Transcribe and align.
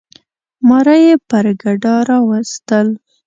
ماره 0.67 0.95
یي 1.05 1.13
پر 1.29 1.45
ګډا 1.61 1.95
راوستل. 2.09 2.87